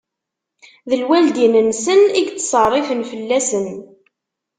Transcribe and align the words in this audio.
D 0.89 0.91
lwaldin-nsen 1.01 2.01
i 2.11 2.21
yettṣerrifen 2.25 3.01
fell-asen. 3.11 3.67